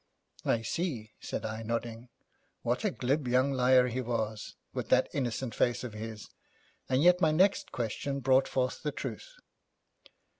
[0.43, 2.09] 'I see,' said I, nodding.
[2.63, 6.27] What a glib young liar he was, with that innocent face of his,
[6.89, 9.35] and yet my next question brought forth the truth.